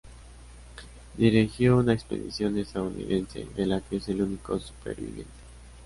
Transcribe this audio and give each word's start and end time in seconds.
Dirigió 1.15 1.77
una 1.77 1.93
expedición 1.93 2.57
estadounidense, 2.57 3.45
de 3.55 3.67
la 3.67 3.81
que 3.81 3.97
es 3.97 4.09
el 4.09 4.23
único 4.23 4.57
superviviente. 4.59 5.29